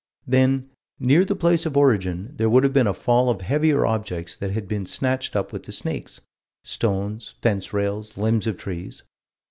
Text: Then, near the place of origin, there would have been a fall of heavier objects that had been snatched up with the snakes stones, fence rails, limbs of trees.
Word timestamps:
Then, 0.25 0.71
near 0.99 1.23
the 1.23 1.35
place 1.35 1.67
of 1.67 1.77
origin, 1.77 2.33
there 2.35 2.49
would 2.49 2.63
have 2.63 2.73
been 2.73 2.87
a 2.87 2.91
fall 2.95 3.29
of 3.29 3.41
heavier 3.41 3.85
objects 3.85 4.35
that 4.35 4.49
had 4.49 4.67
been 4.67 4.83
snatched 4.87 5.35
up 5.35 5.53
with 5.53 5.61
the 5.65 5.71
snakes 5.71 6.19
stones, 6.63 7.35
fence 7.43 7.71
rails, 7.71 8.17
limbs 8.17 8.47
of 8.47 8.57
trees. 8.57 9.03